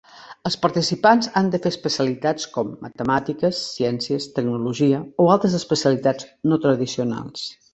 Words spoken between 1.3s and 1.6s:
han de